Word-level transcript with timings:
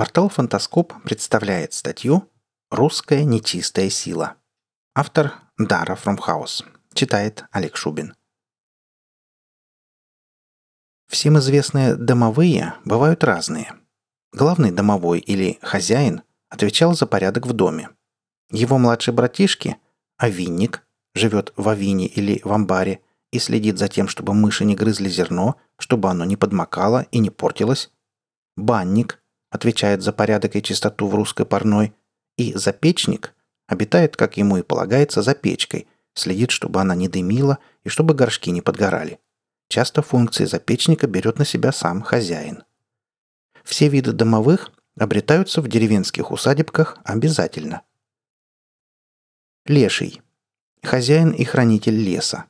Портал 0.00 0.30
«Фантаскоп» 0.30 0.94
представляет 1.02 1.74
статью 1.74 2.26
«Русская 2.70 3.22
нечистая 3.22 3.90
сила». 3.90 4.36
Автор 4.94 5.34
Дара 5.58 5.94
Фромхаус. 5.94 6.64
Читает 6.94 7.44
Олег 7.50 7.76
Шубин. 7.76 8.14
Всем 11.06 11.38
известные 11.38 11.96
домовые 11.96 12.76
бывают 12.86 13.22
разные. 13.24 13.74
Главный 14.32 14.70
домовой 14.70 15.18
или 15.18 15.58
хозяин 15.60 16.22
отвечал 16.48 16.94
за 16.94 17.06
порядок 17.06 17.46
в 17.46 17.52
доме. 17.52 17.90
Его 18.50 18.78
младший 18.78 19.12
братишки, 19.12 19.76
овинник, 20.16 20.82
живет 21.14 21.52
в 21.56 21.68
овине 21.68 22.06
или 22.06 22.40
в 22.42 22.50
амбаре 22.54 23.02
и 23.32 23.38
следит 23.38 23.76
за 23.76 23.88
тем, 23.88 24.08
чтобы 24.08 24.32
мыши 24.32 24.64
не 24.64 24.74
грызли 24.74 25.10
зерно, 25.10 25.56
чтобы 25.78 26.08
оно 26.08 26.24
не 26.24 26.38
подмокало 26.38 27.06
и 27.10 27.18
не 27.18 27.28
портилось. 27.28 27.92
Банник 28.56 29.20
отвечает 29.50 30.02
за 30.02 30.12
порядок 30.12 30.56
и 30.56 30.62
чистоту 30.62 31.08
в 31.08 31.14
русской 31.14 31.44
парной, 31.44 31.92
и 32.36 32.54
запечник 32.54 33.34
обитает, 33.66 34.16
как 34.16 34.36
ему 34.36 34.56
и 34.56 34.62
полагается, 34.62 35.22
за 35.22 35.34
печкой, 35.34 35.86
следит, 36.14 36.50
чтобы 36.50 36.80
она 36.80 36.94
не 36.94 37.08
дымила 37.08 37.58
и 37.84 37.88
чтобы 37.88 38.14
горшки 38.14 38.50
не 38.50 38.62
подгорали. 38.62 39.20
Часто 39.68 40.02
функции 40.02 40.46
запечника 40.46 41.06
берет 41.06 41.38
на 41.38 41.44
себя 41.44 41.70
сам 41.70 42.02
хозяин. 42.02 42.64
Все 43.62 43.88
виды 43.88 44.12
домовых 44.12 44.72
обретаются 44.98 45.62
в 45.62 45.68
деревенских 45.68 46.32
усадебках 46.32 46.98
обязательно. 47.04 47.82
Леший. 49.66 50.22
Хозяин 50.82 51.30
и 51.30 51.44
хранитель 51.44 51.94
леса. 51.94 52.46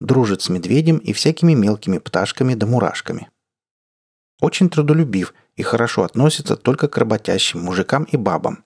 Дружит 0.00 0.42
с 0.42 0.48
медведем 0.48 0.98
и 0.98 1.12
всякими 1.12 1.54
мелкими 1.54 1.98
пташками 1.98 2.54
да 2.54 2.66
мурашками. 2.66 3.30
Очень 4.40 4.68
трудолюбив 4.68 5.32
и 5.56 5.62
хорошо 5.62 6.02
относится 6.02 6.56
только 6.56 6.88
к 6.88 6.96
работящим 6.96 7.60
мужикам 7.60 8.04
и 8.04 8.16
бабам. 8.16 8.64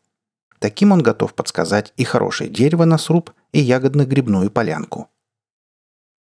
Таким 0.58 0.92
он 0.92 1.02
готов 1.02 1.34
подсказать 1.34 1.92
и 1.96 2.04
хорошее 2.04 2.48
дерево 2.48 2.84
на 2.84 2.98
сруб, 2.98 3.32
и 3.52 3.60
ягодно-грибную 3.60 4.50
полянку. 4.50 5.08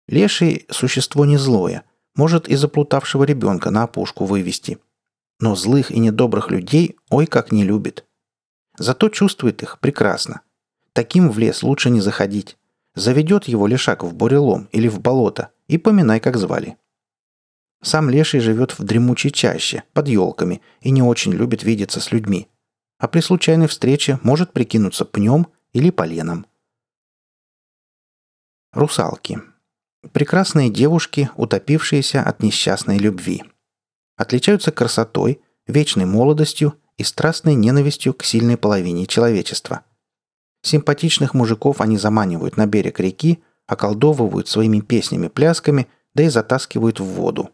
Леший– 0.07 0.65
существо 0.69 1.25
не 1.25 1.37
злое, 1.37 1.83
может 2.15 2.47
и 2.47 2.55
заплутавшего 2.55 3.23
ребенка 3.23 3.71
на 3.71 3.83
опушку 3.83 4.25
вывести. 4.25 4.77
Но 5.39 5.55
злых 5.55 5.91
и 5.91 5.99
недобрых 5.99 6.51
людей 6.51 6.97
ой 7.09 7.25
как 7.25 7.51
не 7.51 7.63
любит. 7.63 8.05
Зато 8.77 9.09
чувствует 9.09 9.63
их 9.63 9.79
прекрасно. 9.79 10.41
Таким 10.93 11.29
в 11.29 11.39
лес 11.39 11.63
лучше 11.63 11.89
не 11.89 11.99
заходить. 11.99 12.57
Заведет 12.93 13.45
его 13.45 13.67
лешак 13.67 14.03
в 14.03 14.13
бурелом 14.13 14.69
или 14.71 14.87
в 14.87 14.99
болото, 14.99 15.49
и 15.67 15.77
поминай, 15.77 16.19
как 16.19 16.37
звали. 16.37 16.77
Сам 17.85 18.09
леший 18.09 18.39
живет 18.39 18.79
в 18.79 18.83
дремучей 18.83 19.29
чаще, 19.29 19.83
под 19.93 20.07
елками, 20.07 20.59
и 20.81 20.89
не 20.89 21.03
очень 21.03 21.31
любит 21.31 21.61
видеться 21.61 21.99
с 22.01 22.11
людьми. 22.11 22.47
А 22.97 23.07
при 23.07 23.19
случайной 23.19 23.67
встрече 23.67 24.19
может 24.23 24.53
прикинуться 24.53 25.05
пнем 25.05 25.45
или 25.71 25.91
поленом. 25.91 26.47
Русалки. 28.73 29.39
Прекрасные 30.13 30.71
девушки, 30.71 31.29
утопившиеся 31.35 32.23
от 32.23 32.41
несчастной 32.41 32.97
любви. 32.97 33.43
Отличаются 34.17 34.71
красотой, 34.71 35.39
вечной 35.67 36.05
молодостью 36.05 36.73
и 36.97 37.03
страстной 37.03 37.53
ненавистью 37.53 38.15
к 38.15 38.23
сильной 38.23 38.57
половине 38.57 39.05
человечества. 39.05 39.81
Симпатичных 40.63 41.35
мужиков 41.35 41.81
они 41.81 41.97
заманивают 41.97 42.57
на 42.57 42.65
берег 42.65 42.99
реки, 42.99 43.43
околдовывают 43.67 44.47
своими 44.47 44.79
песнями-плясками, 44.79 45.87
да 46.15 46.23
и 46.23 46.29
затаскивают 46.29 46.99
в 46.99 47.03
воду. 47.03 47.51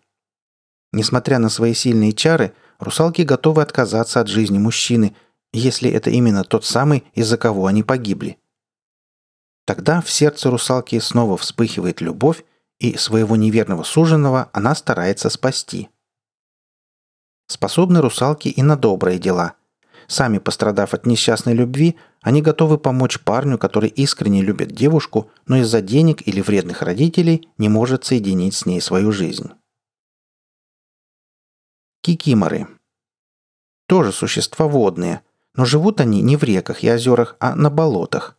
Несмотря 0.94 1.39
на 1.39 1.50
свои 1.50 1.73
сильные 1.73 2.11
чары, 2.11 2.53
русалки 2.80 3.22
готовы 3.22 3.61
отказаться 3.61 4.20
от 4.20 4.28
жизни 4.28 4.58
мужчины, 4.58 5.16
если 5.53 5.89
это 5.89 6.09
именно 6.09 6.44
тот 6.44 6.66
самый, 6.66 7.03
из-за 7.14 7.38
кого 7.38 7.66
они 7.67 7.84
погибли. 7.84 8.38
Тогда 9.66 10.01
в 10.01 10.09
сердце 10.09 10.50
русалки 10.50 11.00
снова 11.00 11.38
вспыхивает 11.38 12.01
любовь, 12.01 12.44
и 12.80 12.97
своего 12.97 13.35
неверного 13.35 13.84
суженого 13.84 14.50
она 14.53 14.74
старается 14.75 15.30
спасти. 15.30 15.90
Способны 17.47 18.01
русалки 18.01 18.47
и 18.47 18.62
на 18.63 18.75
добрые 18.75 19.19
дела. 19.19 19.53
Сами 20.07 20.40
пострадав 20.40 20.94
от 20.94 21.06
несчастной 21.06 21.53
любви, 21.53 21.96
они 22.22 22.41
готовы 22.41 22.78
помочь 22.78 23.19
парню, 23.19 23.57
который 23.57 23.90
искренне 23.90 24.41
любит 24.41 24.72
девушку, 24.72 25.30
но 25.46 25.57
из-за 25.57 25.81
денег 25.81 26.28
или 26.28 26.41
вредных 26.41 26.81
родителей 26.81 27.47
не 27.57 27.69
может 27.69 28.03
соединить 28.03 28.56
с 28.56 28.66
ней 28.66 28.81
свою 28.81 29.12
жизнь. 29.12 29.51
Кикиморы. 32.03 32.67
Тоже 33.88 34.12
существа 34.12 34.66
водные, 34.66 35.22
но 35.53 35.66
живут 35.66 36.01
они 36.01 36.23
не 36.23 36.35
в 36.35 36.44
реках 36.44 36.84
и 36.84 36.91
озерах, 36.91 37.35
а 37.39 37.56
на 37.56 37.69
болотах. 37.69 38.38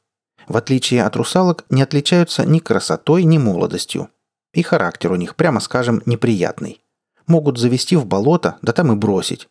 В 0.49 0.57
отличие 0.57 1.05
от 1.05 1.15
русалок, 1.15 1.65
не 1.71 1.81
отличаются 1.81 2.45
ни 2.45 2.59
красотой, 2.59 3.23
ни 3.23 3.39
молодостью. 3.39 4.09
И 4.53 4.63
характер 4.63 5.13
у 5.13 5.15
них, 5.15 5.37
прямо 5.37 5.61
скажем, 5.61 6.03
неприятный. 6.07 6.83
Могут 7.29 7.57
завести 7.57 7.95
в 7.95 8.05
болото, 8.05 8.59
да 8.63 8.73
там 8.73 8.91
и 8.91 8.97
бросить. 8.97 9.49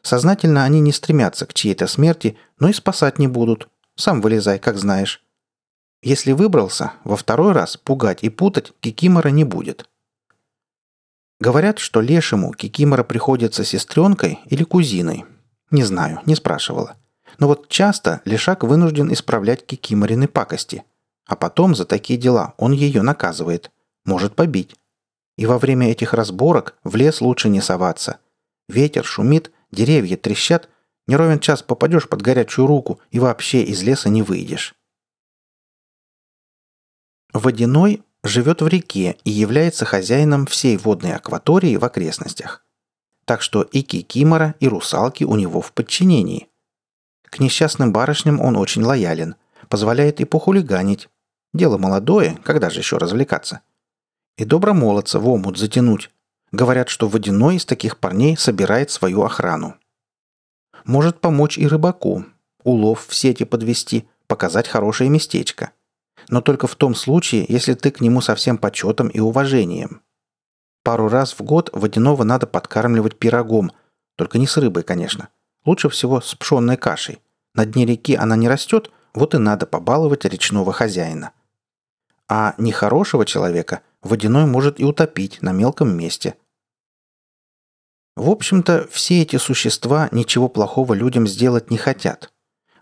Сознательно 0.00 0.64
они 0.64 0.80
не 0.80 0.90
стремятся 0.90 1.44
к 1.44 1.52
чьей-то 1.52 1.86
смерти, 1.88 2.38
но 2.58 2.70
и 2.70 2.72
спасать 2.72 3.18
не 3.18 3.28
будут. 3.28 3.68
Сам 3.96 4.22
вылезай, 4.22 4.58
как 4.58 4.78
знаешь. 4.78 5.22
Если 6.02 6.32
выбрался, 6.32 6.94
во 7.04 7.16
второй 7.16 7.52
раз 7.52 7.76
пугать 7.76 8.24
и 8.24 8.30
путать 8.30 8.72
кикимора 8.80 9.28
не 9.28 9.44
будет. 9.44 9.90
Говорят, 11.42 11.80
что 11.80 12.00
лешему 12.00 12.52
Кикимора 12.52 13.02
приходится 13.02 13.64
сестренкой 13.64 14.38
или 14.46 14.62
кузиной. 14.62 15.24
Не 15.72 15.82
знаю, 15.82 16.20
не 16.24 16.36
спрашивала. 16.36 16.94
Но 17.40 17.48
вот 17.48 17.66
часто 17.66 18.20
лешак 18.24 18.62
вынужден 18.62 19.12
исправлять 19.12 19.66
Кикиморины 19.66 20.28
пакости. 20.28 20.84
А 21.26 21.34
потом 21.34 21.74
за 21.74 21.84
такие 21.84 22.16
дела 22.16 22.54
он 22.58 22.70
ее 22.70 23.02
наказывает. 23.02 23.72
Может 24.04 24.36
побить. 24.36 24.76
И 25.36 25.44
во 25.44 25.58
время 25.58 25.90
этих 25.90 26.14
разборок 26.14 26.76
в 26.84 26.94
лес 26.94 27.20
лучше 27.20 27.48
не 27.48 27.60
соваться. 27.60 28.18
Ветер 28.68 29.04
шумит, 29.04 29.50
деревья 29.72 30.16
трещат, 30.16 30.68
не 31.08 31.16
ровен 31.16 31.40
час 31.40 31.64
попадешь 31.64 32.08
под 32.08 32.22
горячую 32.22 32.68
руку 32.68 33.00
и 33.10 33.18
вообще 33.18 33.64
из 33.64 33.82
леса 33.82 34.10
не 34.10 34.22
выйдешь. 34.22 34.76
Водяной 37.32 38.04
живет 38.22 38.62
в 38.62 38.68
реке 38.68 39.16
и 39.24 39.30
является 39.30 39.84
хозяином 39.84 40.46
всей 40.46 40.76
водной 40.76 41.14
акватории 41.14 41.76
в 41.76 41.84
окрестностях. 41.84 42.64
Так 43.24 43.42
что 43.42 43.62
и 43.62 43.82
кикимора, 43.82 44.54
и 44.60 44.68
русалки 44.68 45.24
у 45.24 45.36
него 45.36 45.60
в 45.60 45.72
подчинении. 45.72 46.48
К 47.24 47.40
несчастным 47.40 47.92
барышням 47.92 48.40
он 48.40 48.56
очень 48.56 48.82
лоялен, 48.82 49.36
позволяет 49.68 50.20
и 50.20 50.24
похулиганить. 50.24 51.08
Дело 51.52 51.78
молодое, 51.78 52.38
когда 52.44 52.70
же 52.70 52.80
еще 52.80 52.98
развлекаться? 52.98 53.60
И 54.36 54.44
добромолодца 54.44 55.18
в 55.18 55.28
омут 55.28 55.58
затянуть. 55.58 56.10
Говорят, 56.50 56.88
что 56.88 57.08
водяной 57.08 57.56
из 57.56 57.64
таких 57.64 57.98
парней 57.98 58.36
собирает 58.36 58.90
свою 58.90 59.22
охрану. 59.22 59.76
Может 60.84 61.20
помочь 61.20 61.58
и 61.58 61.66
рыбаку, 61.66 62.24
улов 62.64 63.06
в 63.06 63.14
сети 63.14 63.44
подвести, 63.44 64.08
показать 64.26 64.68
хорошее 64.68 65.08
местечко– 65.10 65.70
но 66.32 66.40
только 66.40 66.66
в 66.66 66.76
том 66.76 66.94
случае, 66.94 67.44
если 67.46 67.74
ты 67.74 67.90
к 67.90 68.00
нему 68.00 68.22
со 68.22 68.34
всем 68.34 68.56
почетом 68.56 69.08
и 69.08 69.20
уважением. 69.20 70.00
Пару 70.82 71.08
раз 71.08 71.34
в 71.38 71.42
год 71.42 71.68
водяного 71.74 72.24
надо 72.24 72.46
подкармливать 72.46 73.18
пирогом, 73.18 73.70
только 74.16 74.38
не 74.38 74.46
с 74.46 74.56
рыбой, 74.56 74.82
конечно. 74.82 75.28
Лучше 75.66 75.90
всего 75.90 76.22
с 76.22 76.34
пшенной 76.34 76.78
кашей. 76.78 77.20
На 77.54 77.66
дне 77.66 77.84
реки 77.84 78.14
она 78.14 78.34
не 78.34 78.48
растет, 78.48 78.90
вот 79.12 79.34
и 79.34 79.38
надо 79.38 79.66
побаловать 79.66 80.24
речного 80.24 80.72
хозяина. 80.72 81.32
А 82.30 82.54
нехорошего 82.56 83.26
человека 83.26 83.82
водяной 84.00 84.46
может 84.46 84.80
и 84.80 84.84
утопить 84.86 85.42
на 85.42 85.52
мелком 85.52 85.94
месте. 85.94 86.36
В 88.16 88.30
общем-то, 88.30 88.88
все 88.90 89.20
эти 89.20 89.36
существа 89.36 90.08
ничего 90.12 90.48
плохого 90.48 90.94
людям 90.94 91.26
сделать 91.26 91.70
не 91.70 91.76
хотят. 91.76 92.31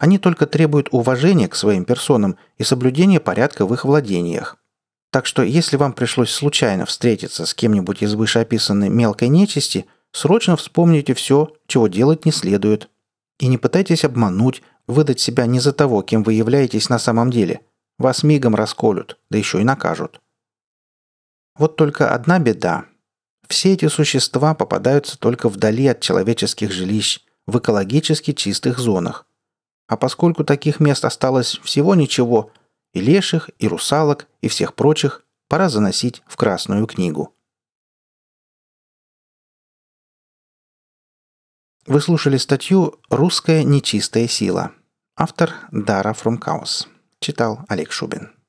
Они 0.00 0.16
только 0.18 0.46
требуют 0.46 0.88
уважения 0.92 1.46
к 1.46 1.54
своим 1.54 1.84
персонам 1.84 2.38
и 2.56 2.64
соблюдения 2.64 3.20
порядка 3.20 3.66
в 3.66 3.74
их 3.74 3.84
владениях. 3.84 4.56
Так 5.12 5.26
что 5.26 5.42
если 5.42 5.76
вам 5.76 5.92
пришлось 5.92 6.30
случайно 6.30 6.86
встретиться 6.86 7.44
с 7.44 7.52
кем-нибудь 7.52 8.02
из 8.02 8.14
вышеописанной 8.14 8.88
мелкой 8.88 9.28
нечисти, 9.28 9.84
срочно 10.10 10.56
вспомните 10.56 11.12
все, 11.12 11.52
чего 11.66 11.86
делать 11.86 12.24
не 12.24 12.32
следует. 12.32 12.88
И 13.40 13.46
не 13.46 13.58
пытайтесь 13.58 14.04
обмануть, 14.04 14.62
выдать 14.86 15.20
себя 15.20 15.44
не 15.44 15.60
за 15.60 15.74
того, 15.74 16.00
кем 16.00 16.22
вы 16.22 16.32
являетесь 16.32 16.88
на 16.88 16.98
самом 16.98 17.30
деле. 17.30 17.60
Вас 17.98 18.22
мигом 18.22 18.54
расколют, 18.54 19.18
да 19.28 19.36
еще 19.36 19.60
и 19.60 19.64
накажут. 19.64 20.18
Вот 21.58 21.76
только 21.76 22.14
одна 22.14 22.38
беда. 22.38 22.86
Все 23.48 23.74
эти 23.74 23.88
существа 23.88 24.54
попадаются 24.54 25.18
только 25.18 25.50
вдали 25.50 25.88
от 25.88 26.00
человеческих 26.00 26.72
жилищ, 26.72 27.20
в 27.46 27.58
экологически 27.58 28.32
чистых 28.32 28.78
зонах. 28.78 29.26
А 29.90 29.96
поскольку 29.96 30.44
таких 30.44 30.78
мест 30.78 31.04
осталось 31.04 31.58
всего 31.64 31.96
ничего, 31.96 32.52
и 32.92 33.00
леших, 33.00 33.50
и 33.58 33.66
русалок, 33.66 34.28
и 34.40 34.46
всех 34.46 34.74
прочих 34.74 35.24
пора 35.48 35.68
заносить 35.68 36.22
в 36.28 36.36
Красную 36.36 36.86
книгу. 36.86 37.34
Вы 41.86 42.00
слушали 42.00 42.36
статью 42.36 43.00
«Русская 43.08 43.64
нечистая 43.64 44.28
сила». 44.28 44.70
Автор 45.16 45.56
Дара 45.72 46.12
Фрумкаус. 46.12 46.86
Читал 47.18 47.64
Олег 47.68 47.90
Шубин. 47.90 48.39